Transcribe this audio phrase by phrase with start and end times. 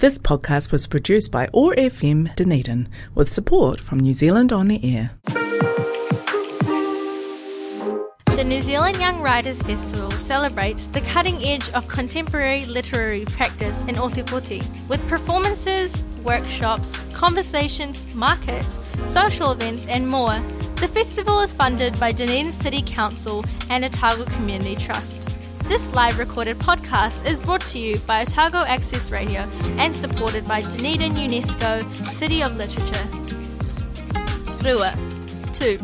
[0.00, 4.80] This podcast was produced by OAR FM Dunedin with support from New Zealand On the
[4.82, 5.10] Air.
[8.34, 13.96] The New Zealand Young Writers Festival celebrates the cutting edge of contemporary literary practice in
[13.96, 20.40] Ōtepoti with performances, workshops, conversations, markets, social events, and more.
[20.76, 25.19] The festival is funded by Dunedin City Council and Otago Community Trust.
[25.70, 29.42] This live recorded podcast is brought to you by Otago Access Radio
[29.78, 33.06] and supported by Dunedin UNESCO City of Literature.
[34.64, 34.92] Rua
[35.52, 35.78] 2.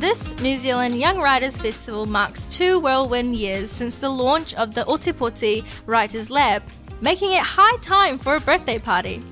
[0.00, 4.82] This New Zealand Young Writers Festival marks two whirlwind years since the launch of the
[4.82, 6.64] Ōtepoti Writers Lab,
[7.00, 9.22] making it high time for a birthday party.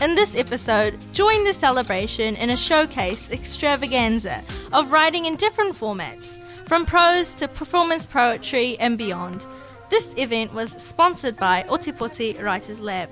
[0.00, 6.38] In this episode, join the celebration in a showcase extravaganza of writing in different formats
[6.72, 9.44] from prose to performance poetry and beyond.
[9.90, 13.10] This event was sponsored by Ōtepoti Writers Lab.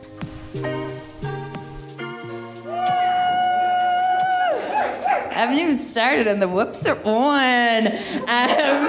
[5.31, 7.89] Haven't even started and the whoops are on.
[7.89, 8.81] Um,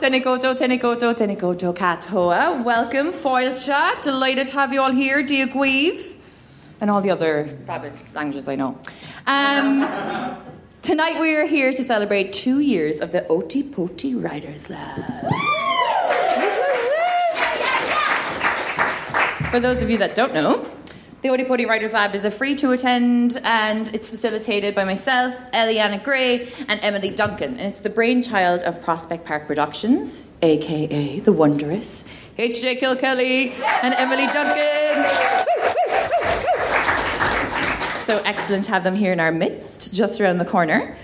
[0.00, 2.64] tēnā koutou, tēnā koutou, tēnā koutou katoa.
[2.64, 4.00] Welcome, Fáilte.
[4.00, 5.22] Delighted to have you all here.
[5.22, 6.16] Diagweave.
[6.80, 8.78] And all the other fabulous languages I know.
[9.26, 10.53] Um,
[10.84, 15.00] Tonight we are here to celebrate two years of the Ōtepoti Writers Lab.
[19.50, 20.70] For those of you that don't know,
[21.22, 26.04] the Ōtepoti Writers Lab is a free to attend and it's facilitated by myself, Eliana
[26.04, 27.52] Gray, and Emily Duncan.
[27.52, 32.04] And it's the brainchild of Prospect Park Productions, aka the wondrous
[32.36, 32.76] H.J.
[32.76, 35.44] Kilkelly and Emily Duncan.
[38.04, 40.94] So excellent to have them here in our midst, just around the corner.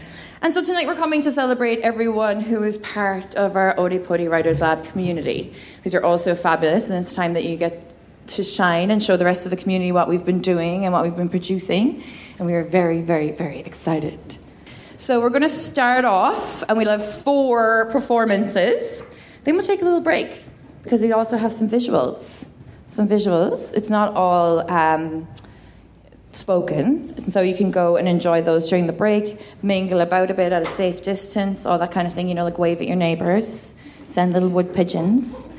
[0.42, 4.60] And so tonight we're coming to celebrate everyone who is part of our Ōtepoti Writers
[4.60, 7.94] Lab community, because you're also fabulous, and it's time that you get
[8.26, 11.02] to shine and show the rest of the community what we've been doing and what
[11.02, 12.02] we've been producing.
[12.38, 14.36] And we are very, very, very excited.
[14.98, 19.02] So we're going to start off, and we'll have four performances.
[19.44, 20.44] Then we'll take a little break
[20.82, 22.50] because we also have some visuals.
[22.88, 23.74] Some visuals.
[23.74, 24.70] It's not all.
[24.70, 25.26] Um,
[26.32, 27.18] spoken.
[27.20, 30.62] So you can go and enjoy those during the break, mingle about a bit at
[30.62, 33.74] a safe distance, all that kind of thing, you know, like wave at your neighbours,
[34.06, 35.50] send little wood pigeons.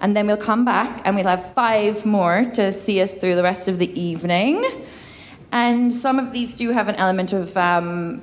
[0.00, 3.42] And then we'll come back and we'll have five more to see us through the
[3.42, 4.62] rest of the evening.
[5.52, 8.20] And some of these do have an element of um,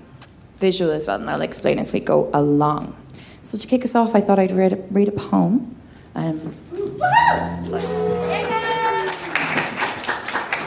[0.60, 2.96] visual as well, and I'll explain as we go along.
[3.42, 5.76] So to kick us off, I thought I'd read a, read a poem.
[6.16, 6.56] Um,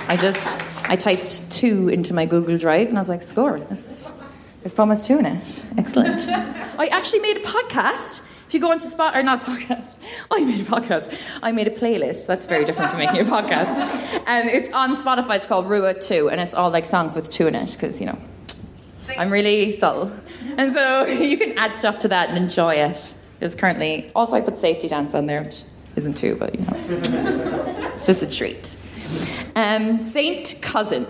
[0.08, 4.12] I just I typed two into my Google Drive and I was like, score, this,
[4.62, 5.66] this poem has two in it.
[5.76, 6.20] Excellent.
[6.78, 8.24] I actually made a podcast.
[8.46, 9.96] If you go into Spot, or not a podcast,
[10.30, 11.20] I made a podcast.
[11.42, 12.28] I made a playlist.
[12.28, 13.74] That's very different from making a podcast.
[14.26, 15.36] And it's on Spotify.
[15.36, 18.06] It's called Rua 2, and it's all like songs with two in it, because, you
[18.06, 18.18] know,
[19.18, 20.12] I'm really subtle.
[20.56, 23.16] And so you can add stuff to that and enjoy it.
[23.38, 25.64] Because currently, also I put Safety Dance on there, which
[25.96, 28.76] isn't two, but you know, it's just a treat.
[29.56, 31.06] Um, Saint Cousin.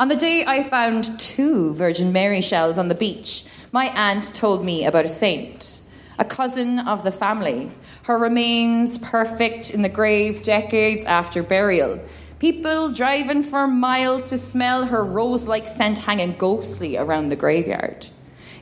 [0.00, 4.64] On the day I found two Virgin Mary shells on the beach, my aunt told
[4.64, 5.82] me about a saint,
[6.18, 7.70] a cousin of the family.
[8.02, 12.00] Her remains perfect in the grave decades after burial.
[12.40, 18.08] People driving for miles to smell her rose like scent hanging ghostly around the graveyard.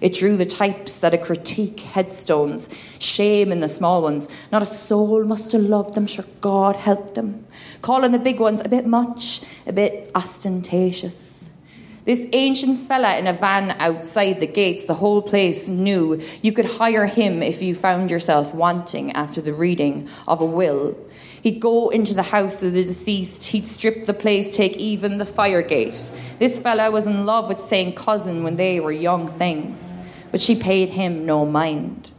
[0.00, 2.68] It drew the types that a critique headstones,
[2.98, 4.28] shame in the small ones.
[4.52, 7.46] Not a soul must have loved them, sure God help them.
[7.82, 11.26] Calling the big ones a bit much, a bit ostentatious.
[12.06, 16.64] This ancient fella in a van outside the gates, the whole place knew you could
[16.64, 20.96] hire him if you found yourself wanting after the reading of a will.
[21.46, 25.24] He'd go into the house of the deceased, he'd strip the place, take even the
[25.24, 26.10] fire gate.
[26.40, 27.94] This fella was in love with St.
[27.94, 29.94] Cousin when they were young things,
[30.32, 32.10] but she paid him no mind.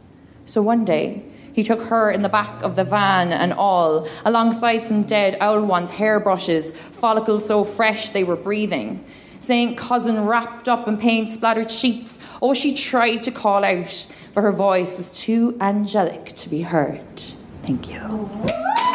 [0.46, 4.82] So one day, he took her in the back of the van and all, alongside
[4.82, 9.04] some dead owl ones' hairbrushes, follicles so fresh they were breathing.
[9.40, 9.76] St.
[9.76, 12.18] Cousin wrapped up in paint splattered sheets.
[12.40, 17.20] Oh, she tried to call out, but her voice was too angelic to be heard.
[17.62, 18.87] Thank you.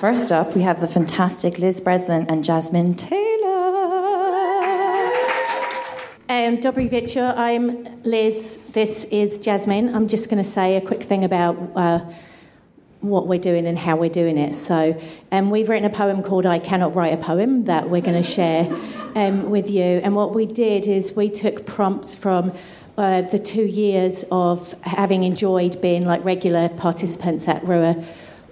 [0.00, 3.18] First up, we have the fantastic Liz Breslin and Jasmine Taylor.
[6.28, 6.88] Um, Dobry
[7.36, 8.60] I'm Liz.
[8.70, 9.92] This is Jasmine.
[9.92, 11.98] I'm just going to say a quick thing about uh,
[13.00, 14.54] what we're doing and how we're doing it.
[14.54, 14.96] So,
[15.32, 18.28] um, we've written a poem called I Cannot Write a Poem that we're going to
[18.28, 18.72] share
[19.16, 19.82] um, with you.
[19.82, 22.52] And what we did is we took prompts from
[22.96, 28.04] uh, the two years of having enjoyed being like regular participants at Rua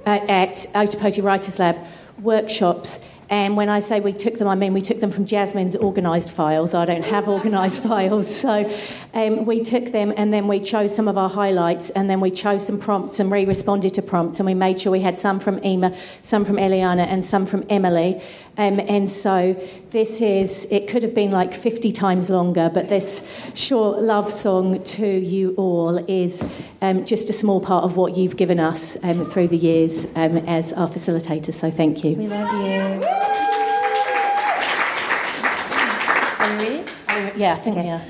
[0.06, 1.76] at Ōtepoti Writers Lab
[2.22, 5.76] workshops and when I say we took them, I mean we took them from Jasmine's
[5.76, 6.74] organised files.
[6.74, 8.34] I don't have organised files.
[8.34, 8.70] So
[9.14, 12.30] um, we took them and then we chose some of our highlights and then we
[12.30, 14.38] chose some prompts and re responded to prompts.
[14.38, 15.92] And we made sure we had some from Emer,
[16.22, 18.22] some from Eliana, and some from Emily.
[18.58, 19.54] Um, and so
[19.90, 24.82] this is, it could have been like 50 times longer, but this short love song
[24.82, 26.42] to you all is
[26.80, 30.38] um, just a small part of what you've given us um, through the years um,
[30.38, 31.54] as our facilitators.
[31.54, 32.16] So thank you.
[32.16, 33.06] We love you.
[36.38, 37.38] Are you ready?
[37.38, 37.86] Yeah, I think Okay.
[37.86, 38.02] we are.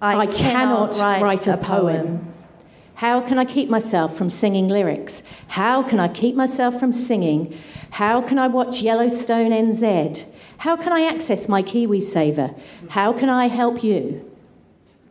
[0.00, 2.32] I, I cannot write a poem.
[2.96, 5.22] How can I keep myself from singing lyrics?
[5.48, 7.54] How can I keep myself from singing?
[7.90, 10.24] How can I watch Yellowstone NZ?
[10.58, 12.58] How can I access my KiwiSaver?
[12.88, 14.24] How can I help you?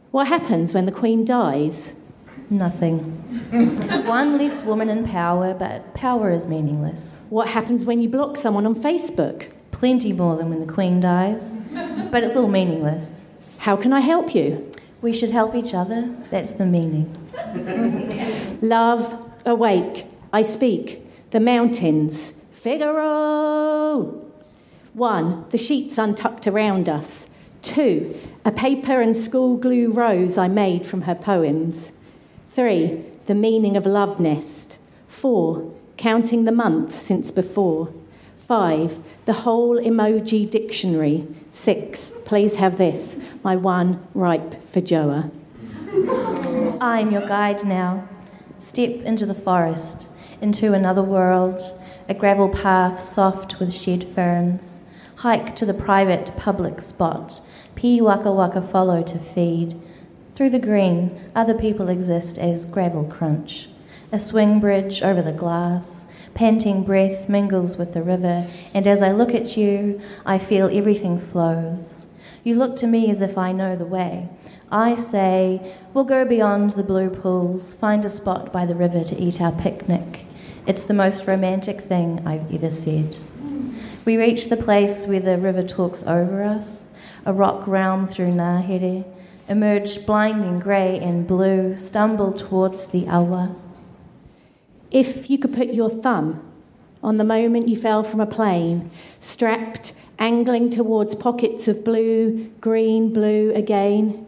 [0.09, 1.93] What happens when the Queen dies?
[2.49, 3.01] Nothing.
[4.07, 7.19] One less woman in power, but power is meaningless.
[7.29, 9.51] What happens when you block someone on Facebook?
[9.69, 11.59] Plenty more than when the Queen dies,
[12.09, 13.21] but it's all meaningless.
[13.59, 14.71] How can I help you?
[15.05, 16.09] We should help each other.
[16.31, 17.05] That's the meaning.
[18.63, 21.05] Love, awake, I speak.
[21.29, 24.19] The mountains, Figaro.
[24.95, 27.27] One, the sheets untucked around us.
[27.61, 31.91] Two, a paper and school glue rose I made from her poems.
[32.47, 34.79] Three, the meaning of love nest.
[35.07, 37.93] Four, counting the months since before.
[38.39, 41.27] Five, the whole emoji dictionary.
[41.55, 45.31] Six, please have this, my one ripe for Joa.
[46.81, 48.09] I'm your guide now.
[48.59, 50.07] Step into the forest,
[50.41, 51.61] into another world,
[52.09, 54.81] a gravel path soft with shed ferns.
[55.15, 57.39] Hike to the private public spot.
[57.77, 59.81] Pīwakawaka follow to feed.
[60.35, 63.69] Through the green, other people exist as gravel crunch.
[64.11, 66.04] A swing bridge over the glass.
[66.35, 71.17] Panting breath mingles with the river, and as I look at you, I feel everything
[71.17, 72.05] flows.
[72.43, 74.27] You look to me as if I know the way.
[74.69, 79.15] I say, we'll go beyond the blue pools, find a spot by the river to
[79.15, 80.25] eat our picnic.
[80.67, 83.15] It's the most romantic thing I've ever said.
[84.03, 86.83] We reach the place where the river talks over us,
[87.25, 89.05] a rock realm through ngahere,
[89.47, 93.55] emerge blinding grey and blue, stumble towards the awa.
[94.95, 96.41] If you could put your thumb
[97.03, 103.11] on the moment you fell from a plane, strapped, angling towards pockets of blue, green,
[103.11, 104.25] blue again,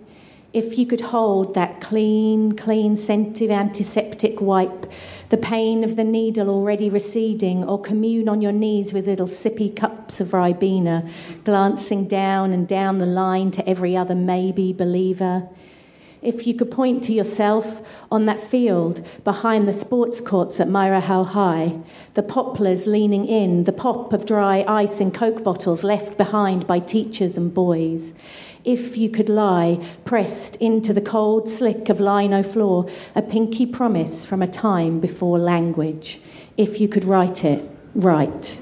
[0.51, 4.91] if you could hold that clean, clean scented antiseptic wipe,
[5.29, 9.73] the pain of the needle already receding, or commune on your knees with little sippy
[9.73, 11.09] cups of Ribena,
[11.45, 15.47] glancing down and down the line to every other maybe believer.
[16.27, 17.81] If you could point to yourself
[18.11, 21.79] on that field behind the sports courts at Mairehau High,
[22.15, 26.79] the poplars leaning in, the pop of dry ice in Coke bottles left behind by
[26.79, 28.11] teachers and boys.
[28.65, 34.25] If you could lie pressed into the cold slick of lino floor, a pinky promise
[34.25, 36.19] from a time before language.
[36.57, 37.63] If you could write it,
[37.95, 38.59] write.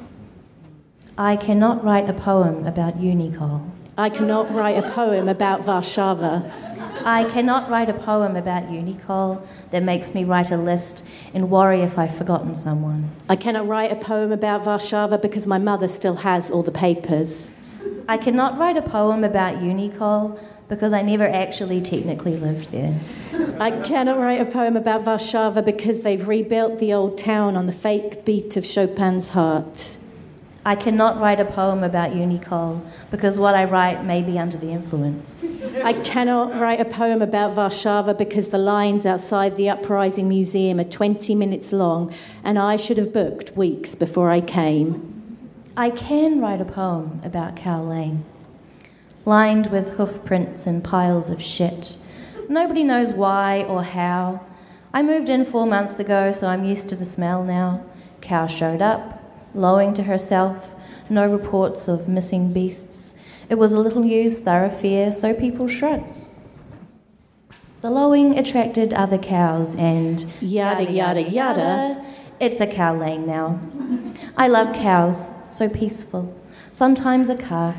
[1.17, 3.67] I cannot write a poem about Unicol.
[3.97, 6.61] I cannot write a poem about Warszawa.
[7.05, 11.05] I cannot write a poem about Unicol that makes me write a list
[11.35, 13.11] and worry if I've forgotten someone.
[13.29, 17.51] I cannot write a poem about Warszawa because my mother still has all the papers.
[18.09, 22.99] I cannot write a poem about Unicol because I never actually technically lived there.
[23.59, 27.71] I cannot write a poem about Warszawa because they've rebuilt the old town on the
[27.71, 29.97] fake beat of Chopin's heart.
[30.67, 34.71] I cannot write a poem about Unicol because what I write may be under the
[34.71, 35.43] influence.
[35.83, 40.83] I cannot write a poem about Warszawa because the lines outside the Uprising Museum are
[40.83, 42.11] 20 minutes long
[42.43, 45.37] and I should have booked weeks before I came.
[45.77, 48.25] I can write a poem about Cow Lane,
[49.23, 51.97] lined with hoof prints and piles of shit.
[52.49, 54.43] Nobody knows why or how.
[54.91, 57.85] I moved in four months ago, so I'm used to the smell now.
[58.21, 59.14] Cow showed up,
[59.55, 60.75] lowing to herself,
[61.09, 63.15] no reports of missing beasts.
[63.49, 66.17] It was a little used thoroughfare, so people shrugged.
[67.81, 72.03] The lowing attracted other cows and Yada, yada, yada.
[72.39, 73.59] It's a cow lane now.
[74.35, 76.35] I love cows, so peaceful.
[76.71, 77.77] Sometimes a calf.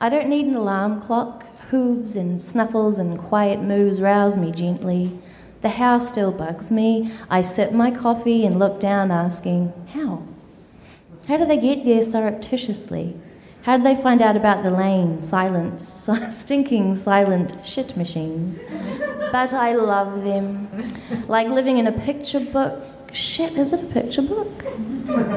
[0.00, 1.44] I don't need an alarm clock.
[1.70, 5.18] Hooves and snuffles and quiet moos rouse me gently.
[5.60, 7.12] The house still bugs me.
[7.30, 10.22] I sip my coffee and look down, asking, How?
[11.28, 13.16] How do they get there surreptitiously?
[13.62, 15.80] How did they find out about the lane, silent,
[16.32, 18.60] stinking, silent shit machines?
[19.30, 20.68] But I love them.
[21.28, 24.64] Like living in a picture book, Shit, is it a picture book?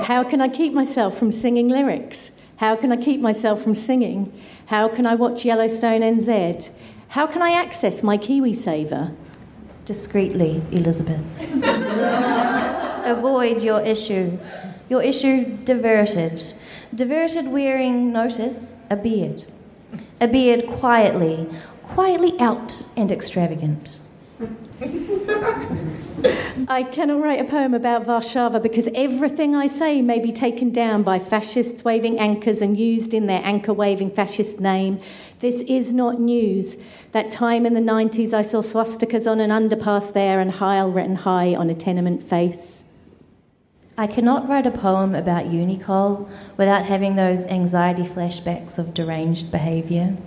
[0.03, 2.31] How can I keep myself from singing lyrics?
[2.57, 4.31] How can I keep myself from singing?
[4.67, 6.69] How can I watch Yellowstone NZ?
[7.09, 9.13] How can I access my KiwiSaver?
[9.83, 11.21] Discreetly, Elizabeth.
[13.05, 14.39] Avoid your issue.
[14.87, 16.53] Your issue diverted.
[16.93, 19.45] Diverted wearing, notice, a beard.
[20.21, 21.49] A beard quietly,
[21.83, 23.99] quietly out and extravagant.
[26.67, 31.03] I cannot write a poem about Warszawa because everything I say may be taken down
[31.03, 34.99] by fascists waving anchors and used in their anchor waving fascist name.
[35.39, 36.77] This is not news.
[37.11, 41.15] That time in the 90s I saw swastikas on an underpass there and Heil written
[41.15, 42.83] high on a tenement face.
[43.97, 50.17] I cannot write a poem about Unicol without having those anxiety flashbacks of deranged behaviour.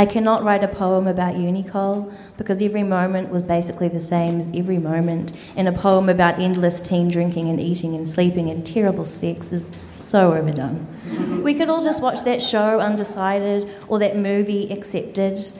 [0.00, 4.48] I cannot write a poem about Unicol because every moment was basically the same as
[4.54, 9.04] every moment, and a poem about endless teen drinking and eating and sleeping and terrible
[9.04, 11.42] sex is so overdone.
[11.42, 15.52] We could all just watch that show Undecided or that movie Accepted.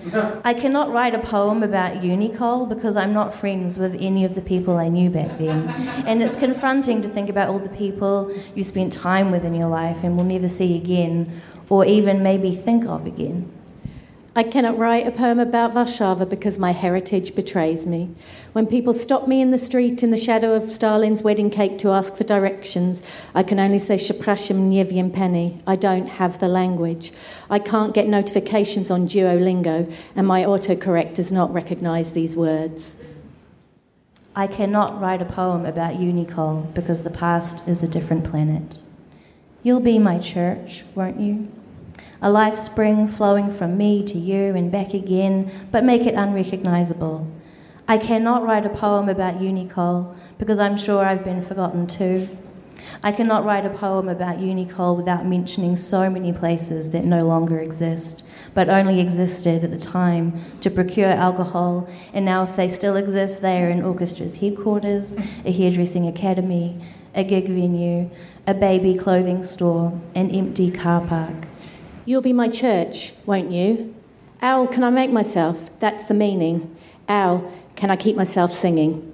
[0.42, 4.40] I cannot write a poem about Unicol because I'm not friends with any of the
[4.40, 5.68] people I knew back then.
[6.06, 9.68] And it's confronting to think about all the people you spent time with in your
[9.68, 13.52] life and will never see again or even maybe think of again.
[14.36, 18.14] I cannot write a poem about Warszawa because my heritage betrays me.
[18.52, 21.90] When people stop me in the street in the shadow of Stalin's wedding cake to
[21.90, 23.02] ask for directions,
[23.34, 25.60] I can only say Shaprashim Nievian Penny.
[25.66, 27.12] I don't have the language.
[27.50, 32.94] I can't get notifications on Duolingo, and my autocorrect does not recognise these words.
[34.36, 38.78] I cannot write a poem about Unicol because the past is a different planet.
[39.64, 41.48] You'll be my church, won't you?
[42.22, 47.26] A life spring flowing from me to you and back again, but make it unrecognizable.
[47.88, 52.28] I cannot write a poem about Unicol because I'm sure I've been forgotten too.
[53.02, 57.58] I cannot write a poem about Unicol without mentioning so many places that no longer
[57.58, 58.24] exist,
[58.54, 63.42] but only existed at the time to procure alcohol, and now if they still exist,
[63.42, 66.80] they are in orchestra's headquarters, a hairdressing academy,
[67.14, 68.10] a gig venue,
[68.46, 71.49] a baby clothing store, an empty car park.
[72.10, 73.94] You'll be my church, won't you?
[74.42, 75.70] Al, can I make myself?
[75.78, 76.76] That's the meaning.
[77.08, 79.12] Al, can I keep myself singing?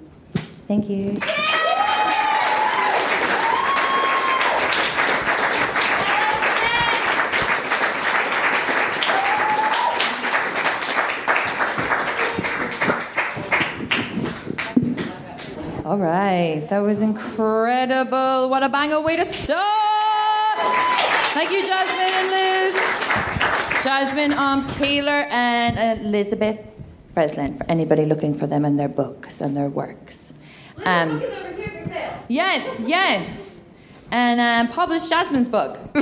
[0.67, 1.15] Thank you.
[15.85, 18.49] All right, that was incredible.
[18.49, 20.96] What a banger way to start!
[21.37, 23.83] Thank you, Jasmine and Liz.
[23.83, 26.65] Jasmine um, Taylor and Elizabeth
[27.13, 30.33] Breslin, for anybody looking for them in their books and their works.
[30.83, 32.23] Um, books over here for sale.
[32.27, 33.61] yes, yes.
[34.09, 35.77] And um, published Jasmine's book.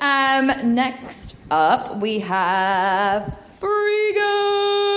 [0.00, 4.90] um, next up, we have Bregan.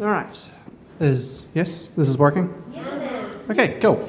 [0.00, 0.49] All right.
[1.00, 2.52] Is yes, this is working.
[2.74, 3.34] Yes.
[3.48, 4.06] Okay, cool.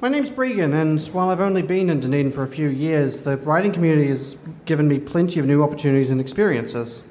[0.00, 3.36] My name's Bregan, and while I've only been in Dunedin for a few years, the
[3.36, 7.02] writing community has given me plenty of new opportunities and experiences.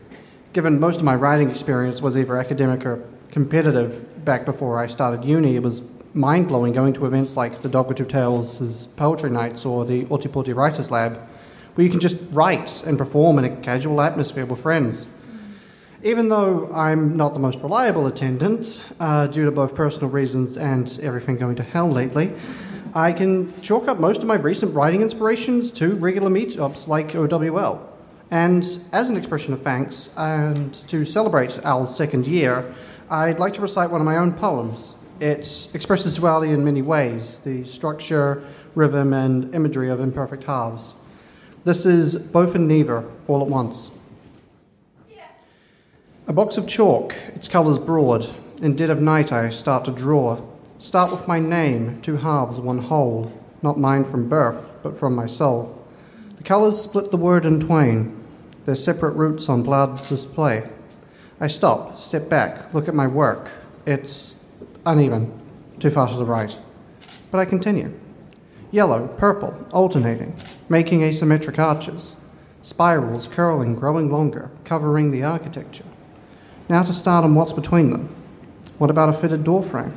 [0.53, 5.24] Given most of my writing experience was either academic or competitive back before I started
[5.24, 5.84] uni, it was
[6.15, 10.06] mind blowing going to events like the Dog with Two Tails' Poetry Nights or the
[10.06, 11.20] Ōtepoti Writers Lab,
[11.75, 15.06] where you can just write and perform in a casual atmosphere with friends.
[16.05, 21.00] Even though I'm not the most reliable attendant, uh, due to both personal reasons and
[21.01, 22.33] everything going to hell lately,
[22.93, 27.89] I can chalk up most of my recent writing inspirations to regular meetups like OWL.
[28.31, 32.75] And as an expression of thanks and to celebrate OWL's second year,
[33.10, 34.95] I'd like to recite one of my own poems.
[35.22, 38.45] It expresses duality in many ways the structure,
[38.75, 40.95] rhythm, and imagery of imperfect halves.
[41.63, 43.92] This is both and neither, all at once.
[46.25, 48.34] A box of chalk, its colours broad.
[48.62, 50.42] In dead of night I start to draw.
[50.80, 53.30] Start with my name, two halves, one whole,
[53.62, 55.77] not mine from birth, but from my soul.
[56.38, 58.24] The colours split the word in twain,
[58.65, 60.63] their separate roots on blurred display.
[61.42, 63.50] I stop, step back, look at my work.
[63.86, 64.38] It's
[64.86, 65.30] uneven,
[65.80, 66.58] too far to the right.
[67.32, 68.00] But I continue.
[68.72, 70.38] Yellow, purple, alternating,
[70.70, 72.15] making asymmetric arches.
[72.62, 75.84] Spirals curling, growing longer, covering the architecture.
[76.74, 78.10] Now to start on what's between them.
[78.80, 79.96] What about a fitted door frame?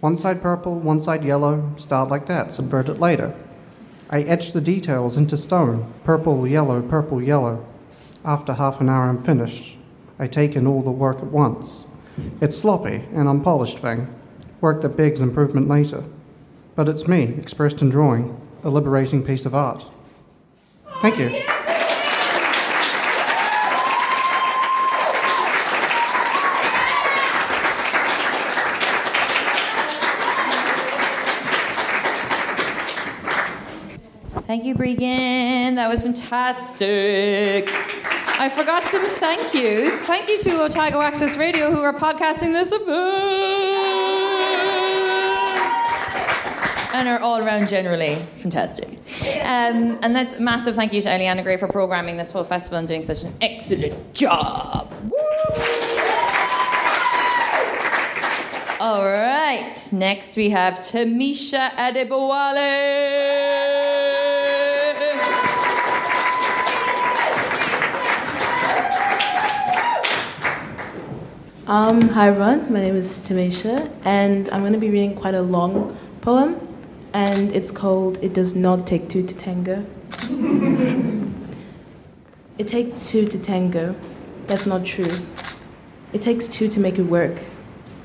[0.00, 3.34] One side purple, one side yellow, start like that, subvert it later.
[4.08, 7.62] I etch the details into stone purple, yellow, purple, yellow.
[8.24, 9.76] After half an hour, I'm finished.
[10.18, 11.86] I take in all the work at once.
[12.40, 14.08] It's sloppy, an unpolished thing,
[14.62, 16.04] work that begs improvement later.
[16.74, 19.84] But it's me, expressed in drawing, a liberating piece of art.
[21.02, 21.51] Thank you.
[34.52, 35.76] Thank you, Bregan.
[35.76, 37.70] That was fantastic.
[38.38, 39.96] I forgot some thank yous.
[40.00, 42.90] Thank you to Otago Access Radio who are podcasting this event
[46.94, 48.90] and are all around generally fantastic.
[49.40, 52.78] Um, and that's a massive thank you to Eliana Gray for programming this whole festival
[52.78, 54.92] and doing such an excellent job.
[58.78, 63.71] All right, next we have Tamisha Adebowale.
[71.72, 75.40] Um, hi everyone, my name is Tamisha, and I'm going to be reading quite a
[75.40, 76.60] long poem,
[77.14, 79.86] and it's called It Does Not Take Two to Tango.
[82.58, 83.96] it takes two to tango.
[84.48, 85.08] That's not true.
[86.12, 87.40] It takes two to make it work.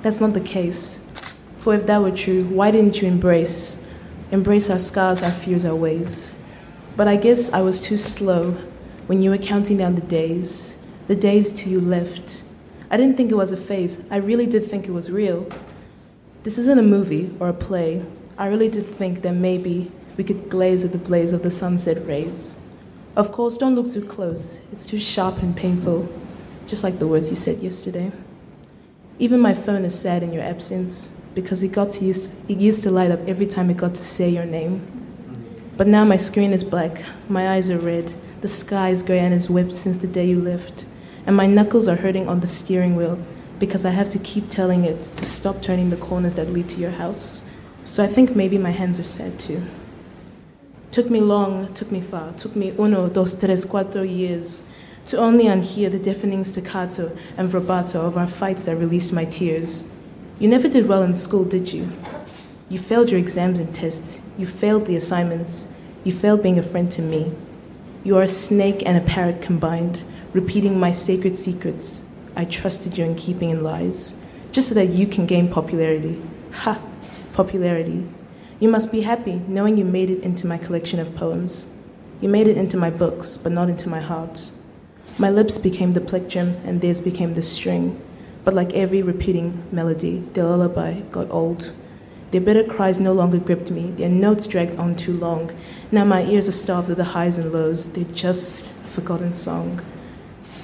[0.01, 1.05] That's not the case.
[1.57, 3.85] For if that were true, why didn't you embrace?
[4.31, 6.33] Embrace our scars, our fears, our ways.
[6.95, 8.51] But I guess I was too slow
[9.07, 12.43] when you were counting down the days, the days till you left.
[12.89, 14.01] I didn't think it was a phase.
[14.09, 15.45] I really did think it was real.
[16.43, 18.05] This isn't a movie or a play.
[18.37, 22.05] I really did think that maybe we could glaze at the blaze of the sunset
[22.07, 22.55] rays.
[23.17, 24.57] Of course, don't look too close.
[24.71, 26.07] It's too sharp and painful,
[26.65, 28.11] just like the words you said yesterday.
[29.19, 32.83] Even my phone is sad in your absence because it got to used, it used
[32.83, 34.81] to light up every time it got to say your name.
[35.75, 39.33] But now my screen is black, my eyes are red, the sky is gray and
[39.33, 40.85] is whipped since the day you left
[41.27, 43.19] and my knuckles are hurting on the steering wheel
[43.59, 46.79] because I have to keep telling it to stop turning the corners that lead to
[46.79, 47.45] your house.
[47.85, 49.61] So I think maybe my hands are sad too.
[50.91, 54.67] Took me long, took me far, took me uno, dos, tres, cuatro years
[55.07, 59.91] to only unhear the deafening staccato and vibrato of our fights that released my tears.
[60.39, 61.91] You never did well in school, did you?
[62.69, 64.21] You failed your exams and tests.
[64.37, 65.67] You failed the assignments.
[66.05, 67.33] You failed being a friend to me.
[68.05, 70.03] You are a snake and a parrot combined
[70.39, 72.03] repeating my sacred secrets
[72.35, 74.15] I trusted you in keeping in lies,
[74.51, 76.21] just so that you can gain popularity.
[76.53, 76.79] Ha!
[77.33, 78.07] Popularity.
[78.59, 81.75] You must be happy knowing you made it into my collection of poems.
[82.21, 84.51] You made it into my books, but not into my heart.
[85.17, 87.99] My lips became the plectrum, and theirs became the string.
[88.45, 91.71] But like every repeating melody, their lullaby got old.
[92.29, 95.49] Their bitter cries no longer gripped me, their notes dragged on too long.
[95.91, 99.81] Now my ears are starved of the highs and lows, they're just a forgotten song.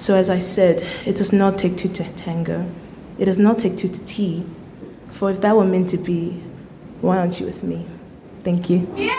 [0.04, 2.70] So, as I said, it does not take two to tango.
[3.18, 4.46] It does not take two to tea.
[5.12, 6.32] For if that were meant to be,
[7.00, 7.86] why aren't you with me?
[8.42, 8.86] Thank you.
[8.98, 9.16] Yeah!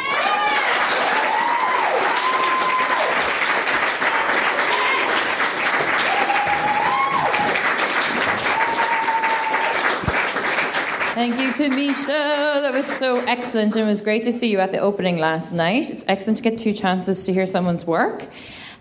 [11.14, 12.60] Thank you, Tamisha.
[12.60, 15.54] That was so excellent, and it was great to see you at the opening last
[15.54, 15.88] night.
[15.88, 18.28] It's excellent to get two chances to hear someone's work.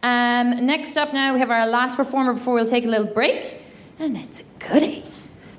[0.03, 3.57] Um, next up now, we have our last performer before we'll take a little break,
[3.99, 5.03] and it's a goodie.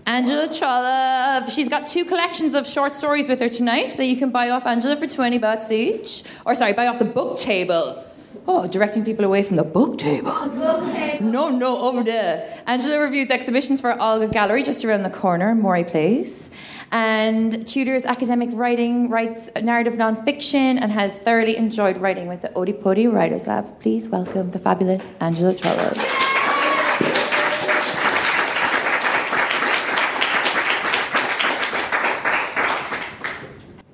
[0.06, 1.48] Angela Trollope.
[1.48, 4.66] She's got two collections of short stories with her tonight that you can buy off
[4.66, 6.24] Angela for 20 bucks each.
[6.44, 8.04] Or, sorry, buy off the book table.
[8.46, 10.30] Oh, directing people away from the book table.
[10.48, 11.24] Book table.
[11.24, 12.62] No, no, over there.
[12.66, 16.50] Angela reviews exhibitions for Olga Gallery just around the corner, Moray Place
[16.94, 23.12] and tutors academic writing, writes narrative nonfiction, and has thoroughly enjoyed writing with the Ōtepoti
[23.12, 23.80] Writers Lab.
[23.80, 25.94] Please welcome the fabulous Angela Trollope.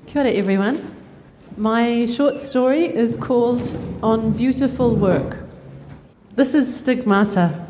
[0.06, 0.94] Kia ora, everyone.
[1.56, 3.62] My short story is called
[4.02, 5.38] On Beautiful Work.
[6.36, 7.66] This is stigmata.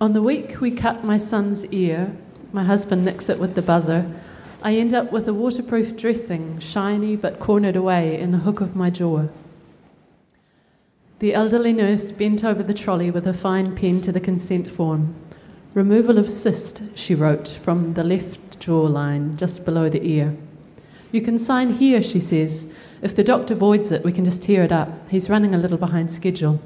[0.00, 2.16] On the week we cut my son's ear,
[2.52, 4.10] my husband nicks it with the buzzer
[4.64, 8.74] I end up with a waterproof dressing, shiny but cornered away in the hook of
[8.74, 9.28] my jaw.
[11.18, 15.14] The elderly nurse bent over the trolley with a fine pen to the consent form.
[15.74, 20.34] Removal of cyst, she wrote, from the left jaw line, just below the ear.
[21.12, 22.72] You can sign here, she says.
[23.02, 25.10] If the doctor voids it, we can just tear it up.
[25.10, 26.58] He's running a little behind schedule.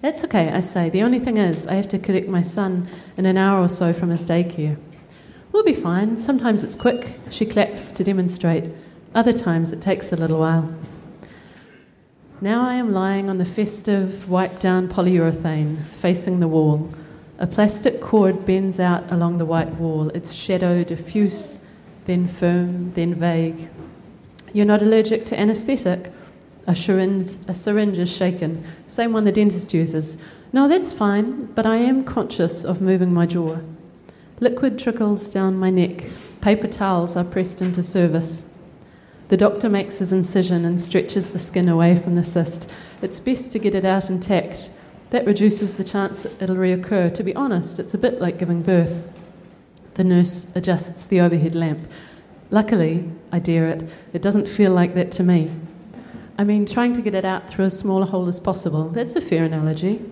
[0.00, 0.88] That's okay, I say.
[0.88, 3.92] The only thing is, I have to collect my son in an hour or so
[3.92, 4.78] from his daycare.
[5.56, 6.18] We'll be fine.
[6.18, 7.18] Sometimes it's quick.
[7.30, 8.64] She claps to demonstrate.
[9.14, 10.70] Other times it takes a little while.
[12.42, 16.90] Now I am lying on the festive, wiped down polyurethane, facing the wall.
[17.38, 21.58] A plastic cord bends out along the white wall, its shadow diffuse,
[22.04, 23.70] then firm, then vague.
[24.52, 26.12] You're not allergic to anaesthetic?
[26.66, 30.18] A syringe, a syringe is shaken, same one the dentist uses.
[30.52, 33.56] No, that's fine, but I am conscious of moving my jaw.
[34.38, 36.04] Liquid trickles down my neck.
[36.42, 38.44] Paper towels are pressed into service.
[39.28, 42.70] The doctor makes his incision and stretches the skin away from the cyst.
[43.00, 44.70] It's best to get it out intact.
[45.10, 47.14] That reduces the chance it'll reoccur.
[47.14, 49.02] To be honest, it's a bit like giving birth.
[49.94, 51.80] The nurse adjusts the overhead lamp.
[52.50, 55.50] Luckily, I dare it, it doesn't feel like that to me.
[56.38, 58.90] I mean, trying to get it out through as small a hole as possible.
[58.90, 60.04] That's a fair analogy.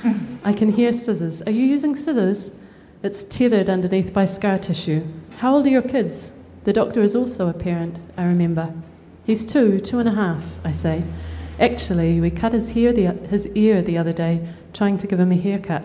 [0.44, 1.42] I can hear scissors.
[1.42, 2.54] Are you using scissors?
[3.02, 5.04] It's tethered underneath by scar tissue.
[5.38, 6.30] How old are your kids?
[6.62, 8.72] The doctor is also a parent, I remember.
[9.24, 11.02] He's two, two and a half, I say.
[11.58, 15.32] Actually, we cut his, hair the, his ear the other day, trying to give him
[15.32, 15.82] a haircut.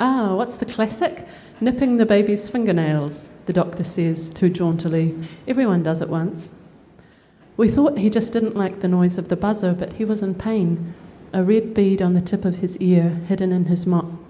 [0.00, 1.28] Ah, what's the classic?
[1.60, 5.14] Nipping the baby's fingernails, the doctor says too jauntily.
[5.46, 6.54] Everyone does it once.
[7.58, 10.34] We thought he just didn't like the noise of the buzzer, but he was in
[10.34, 10.94] pain.
[11.34, 14.23] A red bead on the tip of his ear, hidden in his mop.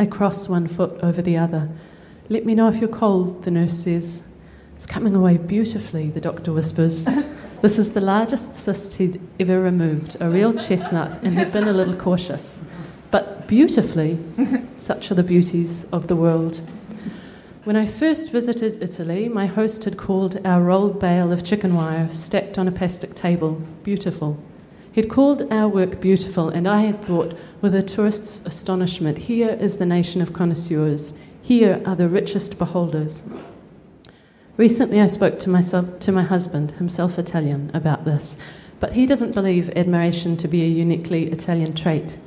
[0.00, 1.68] I cross one foot over the other.
[2.30, 4.22] Let me know if you're cold, the nurse says.
[4.74, 7.04] It's coming away beautifully, the doctor whispers.
[7.60, 11.74] this is the largest cyst he'd ever removed, a real chestnut, and he'd been a
[11.74, 12.62] little cautious.
[13.10, 14.18] But beautifully,
[14.78, 16.62] such are the beauties of the world.
[17.64, 22.08] When I first visited Italy, my host had called our rolled bale of chicken wire
[22.08, 24.42] stacked on a plastic table beautiful.
[24.92, 29.78] He'd called our work beautiful, and I had thought, with a tourist's astonishment, here is
[29.78, 31.14] the nation of connoisseurs.
[31.40, 33.22] Here are the richest beholders.
[34.56, 38.36] Recently, I spoke to myself, to my husband, himself Italian, about this,
[38.80, 42.18] but he doesn't believe admiration to be a uniquely Italian trait.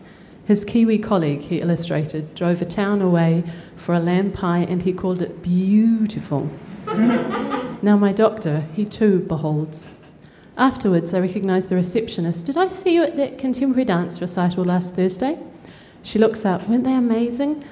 [0.45, 3.43] His Kiwi colleague, he illustrated, drove a town away
[3.75, 6.49] for a lamb pie and he called it beautiful.
[6.87, 9.89] now, my doctor, he too beholds.
[10.55, 12.45] Afterwards, I recognised the receptionist.
[12.45, 15.39] Did I see you at that contemporary dance recital last Thursday?
[16.03, 16.67] She looks up.
[16.69, 17.63] Weren't they amazing?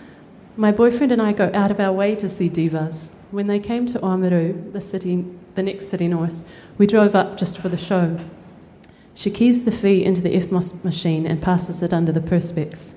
[0.57, 3.11] My boyfriend and I go out of our way to see divas.
[3.29, 6.33] When they came to Oamaru, the city, the next city north,
[6.79, 8.17] we drove up just for the show.
[9.13, 12.95] She keys the fee into the EFTPOS machine and passes it under the perspex.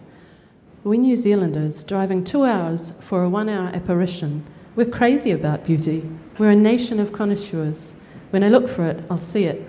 [0.82, 6.08] We New Zealanders, driving two hours for a one hour apparition, we're crazy about beauty.
[6.38, 7.94] We're a nation of connoisseurs.
[8.30, 9.64] When I look for it, I'll see it.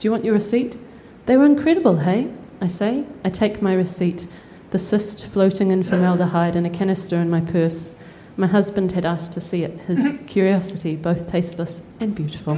[0.00, 0.78] Do you want your receipt?
[1.26, 2.32] They were incredible, hey?
[2.58, 3.04] I say.
[3.22, 4.26] I take my receipt,
[4.70, 7.92] the cyst floating in formaldehyde in a canister in my purse.
[8.34, 12.54] My husband had asked to see it, his curiosity, both tasteless and beautiful.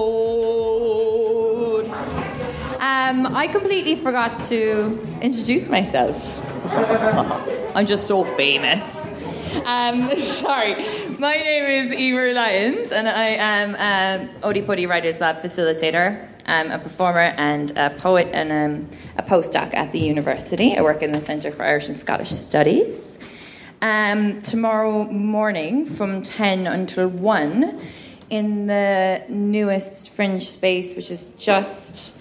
[2.79, 6.16] Um, I completely forgot to introduce myself.
[7.75, 9.11] I'm just so famous.
[9.66, 10.77] Um, sorry.
[11.18, 14.31] My name is Emer Lyons, and I am an
[14.64, 16.29] Putty Writers Lab facilitator.
[16.47, 20.77] I'm a performer and a poet and um, a postdoc at the university.
[20.77, 23.18] I work in the Centre for Irish and Scottish Studies.
[23.83, 27.81] Um, tomorrow morning from 10 until 1
[28.31, 32.16] in the newest fringe space, which is just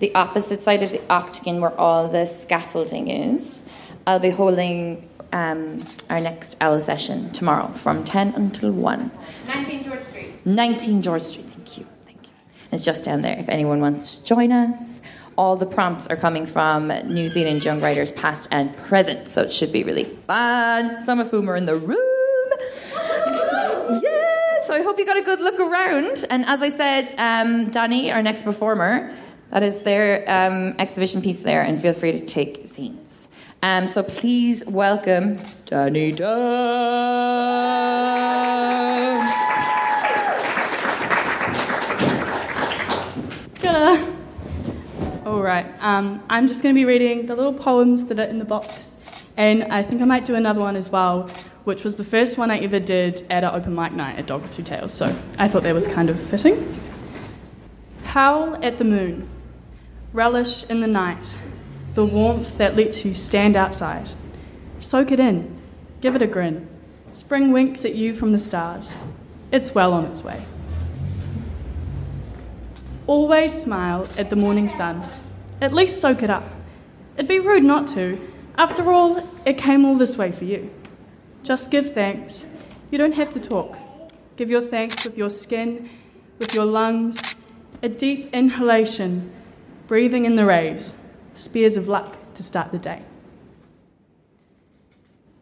[0.00, 3.64] the opposite side of the octagon where all the scaffolding is.
[4.06, 9.10] I'll be holding um, our next owl session tomorrow from 10 until 1.
[9.46, 10.46] 19 George Street.
[10.46, 12.32] 19 George Street, thank you, thank you.
[12.70, 15.00] It's just down there if anyone wants to join us.
[15.38, 19.52] All the prompts are coming from New Zealand young writers, past and present, so it
[19.52, 21.00] should be really fun.
[21.00, 21.96] Some of whom are in the room.
[24.02, 26.24] Yeah, so I hope you got a good look around.
[26.28, 29.14] And as I said, um, Danny, our next performer,
[29.50, 33.28] that is their um, exhibition piece there, and feel free to take scenes.
[33.62, 36.38] Um, so please welcome Danny Dunn.
[45.28, 45.66] All right.
[45.80, 48.96] Um, I'm just going to be reading the little poems that are in the box,
[49.36, 51.28] and I think I might do another one as well,
[51.64, 54.40] which was the first one I ever did at an open mic night at Dog
[54.40, 54.94] with Two Tails.
[54.94, 56.80] So I thought that was kind of fitting.
[58.04, 59.28] Howl at the moon.
[60.14, 61.36] Relish in the night.
[61.92, 64.08] The warmth that lets you stand outside.
[64.80, 65.60] Soak it in.
[66.00, 66.66] Give it a grin.
[67.12, 68.96] Spring winks at you from the stars.
[69.52, 70.42] It's well on its way.
[73.06, 75.02] Always smile at the morning sun.
[75.60, 76.44] At least soak it up.
[77.16, 78.20] It'd be rude not to.
[78.56, 80.70] After all, it came all this way for you.
[81.42, 82.44] Just give thanks.
[82.90, 83.76] You don't have to talk.
[84.36, 85.90] Give your thanks with your skin,
[86.38, 87.20] with your lungs,
[87.82, 89.32] a deep inhalation,
[89.86, 90.96] breathing in the rays,
[91.34, 93.02] spears of luck to start the day.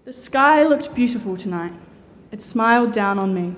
[0.04, 1.72] The sky looked beautiful tonight.
[2.30, 3.56] It smiled down on me.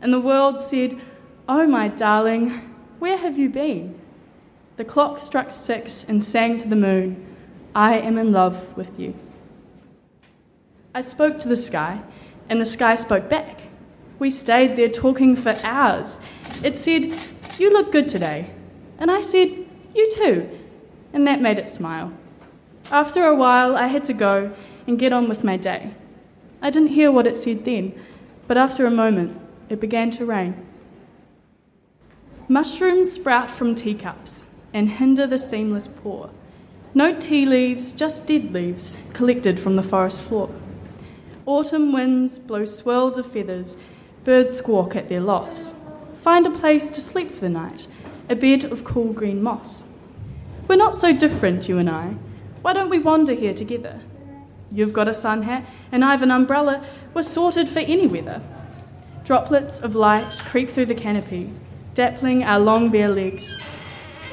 [0.00, 1.00] And the world said,
[1.48, 2.50] Oh, my darling,
[2.98, 3.98] where have you been?
[4.78, 7.26] The clock struck six and sang to the moon,
[7.74, 9.12] I am in love with you.
[10.94, 12.00] I spoke to the sky,
[12.48, 13.62] and the sky spoke back.
[14.20, 16.20] We stayed there talking for hours.
[16.62, 17.12] It said,
[17.58, 18.50] You look good today.
[19.00, 20.48] And I said, You too.
[21.12, 22.12] And that made it smile.
[22.92, 24.54] After a while, I had to go
[24.86, 25.92] and get on with my day.
[26.62, 28.00] I didn't hear what it said then,
[28.46, 30.64] but after a moment, it began to rain.
[32.46, 36.30] Mushrooms sprout from teacups and hinder the seamless pour.
[36.94, 40.50] No tea leaves, just dead leaves collected from the forest floor.
[41.46, 43.76] Autumn winds blow swirls of feathers,
[44.24, 45.74] birds squawk at their loss.
[46.18, 47.86] Find a place to sleep for the night,
[48.28, 49.88] a bed of cool green moss.
[50.66, 52.14] We're not so different, you and I.
[52.60, 54.00] Why don't we wander here together?
[54.70, 56.84] You've got a sun hat, and I've an umbrella.
[57.14, 58.42] We're sorted for any weather.
[59.24, 61.50] Droplets of light creep through the canopy,
[61.94, 63.56] dappling our long bare legs.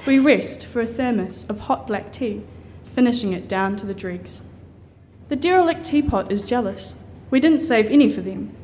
[0.05, 2.43] We rest for a thermos of hot black tea,
[2.93, 4.43] finishing it down to the dregs.
[5.29, 6.97] The derelict teapot is jealous.
[7.31, 8.55] We didn't save any for them.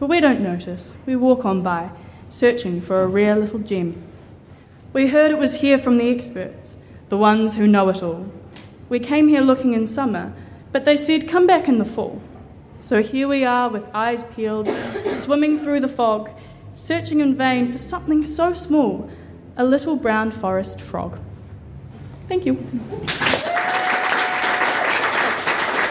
[0.00, 0.96] But we don't notice.
[1.06, 1.92] We walk on by,
[2.28, 4.02] searching for a rare little gem.
[4.92, 8.26] We heard it was here from the experts, the ones who know it all.
[8.88, 10.32] We came here looking in summer,
[10.72, 12.20] but they said, come back in the fall.
[12.80, 14.68] So here we are with eyes peeled,
[15.08, 16.30] swimming through the fog,
[16.74, 19.08] searching in vain for something so small
[19.56, 21.18] a little brown forest frog.
[22.28, 22.54] Thank you.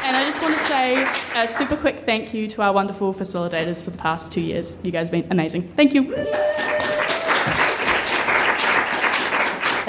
[0.04, 3.84] And I just want to say a super quick thank you to our wonderful facilitators
[3.84, 4.78] for the past two years.
[4.84, 5.68] You guys have been amazing.
[5.70, 6.16] Thank you.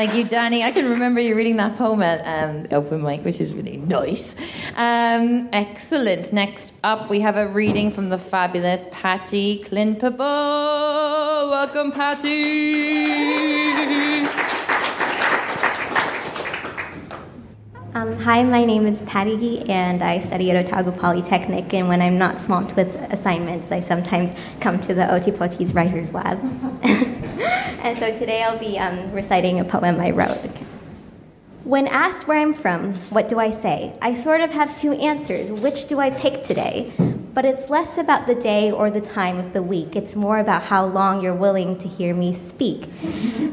[0.00, 0.64] Thank you, Danny.
[0.64, 4.34] I can remember you reading that poem at um, open mic, which is really nice.
[4.74, 6.32] Um, excellent.
[6.32, 10.16] Next up, we have a reading from the fabulous Patty Clinpable.
[11.50, 13.10] Welcome, Patty.
[17.92, 21.74] Um, hi, my name is Patty, and I study at Otago Polytechnic.
[21.74, 26.38] And when I'm not swamped with assignments, I sometimes come to the Ōtepoti's Writers Lab.
[27.82, 30.38] and so today I'll be um, reciting a poem I wrote.
[31.64, 33.96] When asked where I'm from, what do I say?
[34.02, 35.50] I sort of have two answers.
[35.50, 36.92] Which do I pick today?
[37.32, 39.94] But it's less about the day or the time of the week.
[39.94, 42.88] It's more about how long you're willing to hear me speak.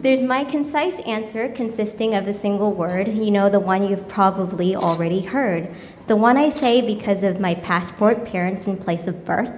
[0.01, 4.75] There's my concise answer consisting of a single word, you know, the one you've probably
[4.75, 5.69] already heard.
[6.07, 9.53] The one I say because of my passport, parents, and place of birth.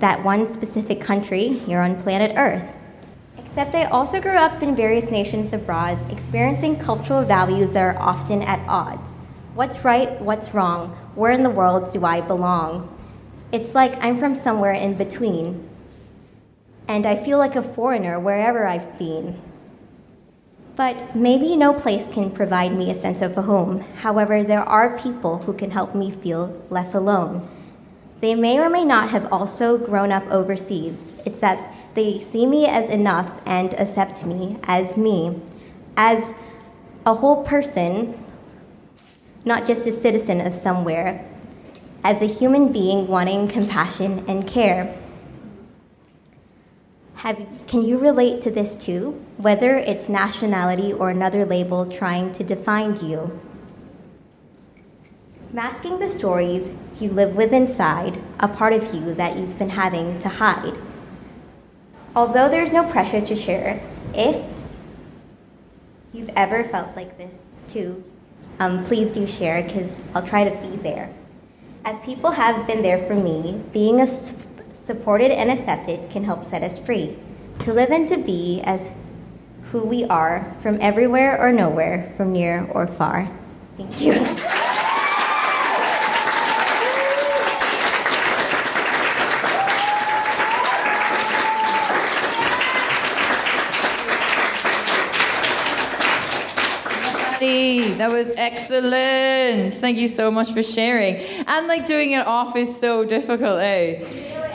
[0.00, 2.72] That one specific country here on planet Earth.
[3.56, 8.60] I also grew up in various nations abroad, experiencing cultural values that are often at
[8.68, 9.08] odds.
[9.54, 10.20] What's right?
[10.20, 10.90] What's wrong?
[11.14, 12.96] Where in the world do I belong?
[13.52, 15.68] It's like I'm from somewhere in between.
[16.86, 19.40] And I feel like a foreigner wherever I've been.
[20.76, 23.80] But maybe no place can provide me a sense of a home.
[23.96, 27.48] However, there are people who can help me feel less alone.
[28.20, 30.96] They may or may not have also grown up overseas.
[31.26, 35.40] It's that they see me as enough and accept me as me,
[35.96, 36.30] as
[37.04, 38.22] a whole person,
[39.44, 41.26] not just a citizen of somewhere,
[42.04, 44.96] as a human being wanting compassion and care.
[47.16, 49.22] Have, can you relate to this too?
[49.36, 53.38] Whether it's nationality or another label trying to define you.
[55.52, 60.18] Masking the stories you live with inside, a part of you that you've been having
[60.20, 60.78] to hide.
[62.14, 63.80] Although there's no pressure to share,
[64.14, 64.44] if
[66.12, 67.36] you've ever felt like this
[67.68, 68.02] too,
[68.58, 71.12] um, please do share because I'll try to be there.
[71.84, 74.04] As people have been there for me, being
[74.74, 77.16] supported and accepted can help set us free.
[77.60, 78.90] To live and to be as
[79.70, 83.30] who we are, from everywhere or nowhere, from near or far.
[83.76, 84.14] Thank you.
[98.00, 99.74] That was excellent.
[99.74, 101.16] Thank you so much for sharing.
[101.46, 104.02] And like doing it off is so difficult, eh?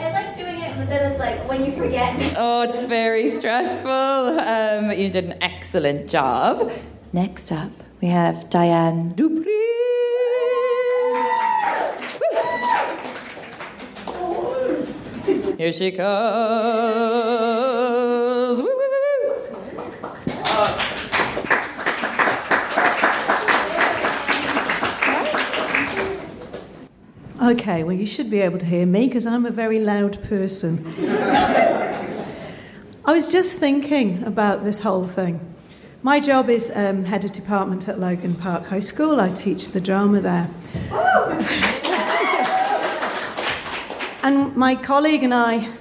[0.00, 2.16] I like doing it, but then it's like when you forget.
[2.36, 3.88] Oh, it's very stressful.
[3.88, 6.72] Um, you did an excellent job.
[7.12, 7.70] Next up,
[8.02, 9.44] we have Diane Dupree.
[15.56, 16.06] Here she comes.
[18.60, 18.75] Woo.
[27.46, 30.84] Okay, well, you should be able to hear me because I'm a very loud person.
[33.04, 35.38] I was just thinking about this whole thing.
[36.02, 39.20] My job is um, head of department at Logan Park High School.
[39.20, 40.50] I teach the drama there.
[44.24, 45.72] and my colleague and I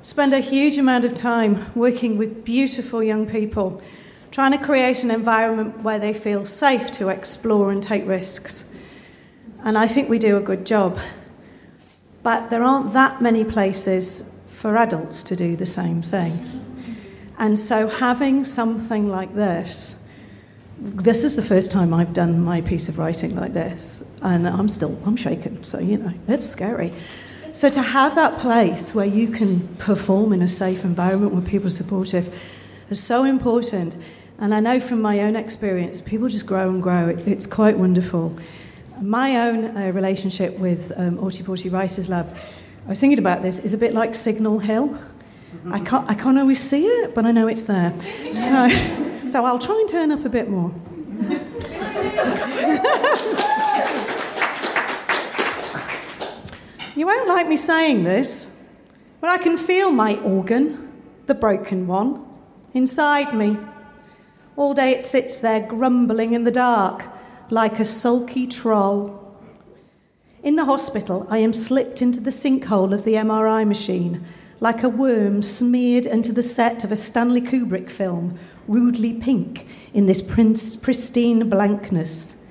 [0.00, 3.82] spend a huge amount of time working with beautiful young people,
[4.30, 8.71] trying to create an environment where they feel safe to explore and take risks.
[9.64, 10.98] And I think we do a good job.
[12.22, 16.46] But there aren't that many places for adults to do the same thing.
[17.38, 20.02] And so having something like this,
[20.78, 24.68] this is the first time I've done my piece of writing like this, and I'm
[24.68, 25.62] still I'm shaken.
[25.64, 26.92] So you know it's scary.
[27.52, 31.68] So to have that place where you can perform in a safe environment where people
[31.68, 32.34] are supportive
[32.90, 33.96] is so important.
[34.38, 37.08] And I know from my own experience, people just grow and grow.
[37.08, 38.36] It, it's quite wonderful.
[39.02, 42.32] My own uh, relationship with um, Porty Writers Lab,
[42.86, 44.96] I was thinking about this, is a bit like Signal Hill.
[45.72, 47.92] I can't, I can't always see it, but I know it's there.
[48.32, 48.68] So,
[49.26, 50.72] so I'll try and turn up a bit more.
[56.94, 58.54] you won't like me saying this,
[59.20, 60.92] but I can feel my organ,
[61.26, 62.24] the broken one,
[62.72, 63.58] inside me.
[64.54, 67.11] All day it sits there grumbling in the dark
[67.52, 69.36] like a sulky troll.
[70.42, 74.24] In the hospital, I am slipped into the sinkhole of the MRI machine
[74.60, 80.06] like a worm smeared into the set of a Stanley Kubrick film, rudely pink in
[80.06, 82.42] this pristine blankness.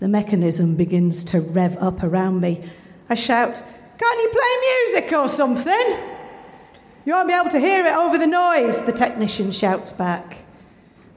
[0.00, 2.62] The mechanism begins to rev up around me.
[3.08, 3.62] I shout,
[3.98, 5.96] Can't you play music or something?
[7.06, 10.44] You won't be able to hear it over the noise, the technician shouts back.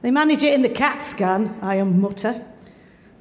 [0.00, 2.46] They manage it in the CAT scan, I mutter.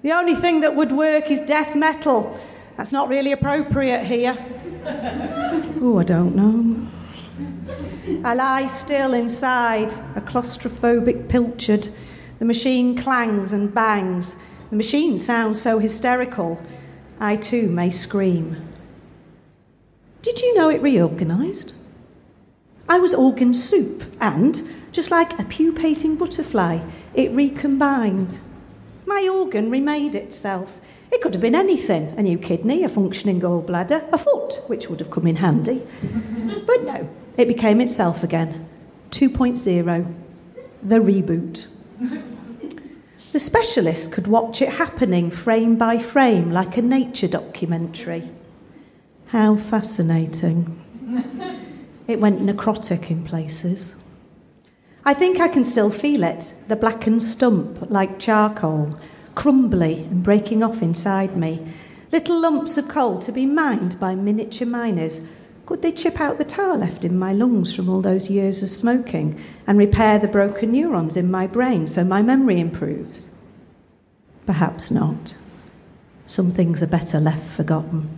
[0.01, 2.39] The only thing that would work is death metal.
[2.75, 4.35] That's not really appropriate here.
[5.79, 6.87] oh, I don't know.
[8.27, 11.93] I lie still inside, a claustrophobic pilchard.
[12.39, 14.37] The machine clangs and bangs.
[14.71, 16.59] The machine sounds so hysterical.
[17.19, 18.67] I too may scream.
[20.23, 21.73] Did you know it reorganised?
[22.89, 26.79] I was organ soup, and, just like a pupating butterfly,
[27.13, 28.39] it recombined.
[29.11, 30.79] My organ remade itself.
[31.11, 35.01] It could have been anything a new kidney, a functioning gallbladder, a foot, which would
[35.01, 35.85] have come in handy.
[36.65, 38.69] but no, it became itself again.
[39.09, 40.13] 2.0,
[40.81, 41.67] the reboot.
[43.33, 48.29] the specialist could watch it happening frame by frame like a nature documentary.
[49.25, 50.79] How fascinating.
[52.07, 53.93] it went necrotic in places.
[55.03, 58.99] I think I can still feel it the blackened stump, like charcoal,
[59.33, 61.65] crumbly and breaking off inside me.
[62.11, 65.21] Little lumps of coal to be mined by miniature miners.
[65.65, 68.69] Could they chip out the tar left in my lungs from all those years of
[68.69, 73.31] smoking and repair the broken neurons in my brain so my memory improves?
[74.45, 75.35] Perhaps not.
[76.27, 78.17] Some things are better left forgotten.